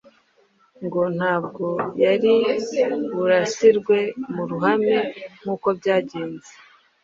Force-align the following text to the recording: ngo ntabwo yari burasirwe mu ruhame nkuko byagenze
ngo 0.85 1.01
ntabwo 1.17 1.65
yari 2.03 2.35
burasirwe 3.15 3.97
mu 4.33 4.43
ruhame 4.51 4.97
nkuko 5.41 5.67
byagenze 5.79 6.51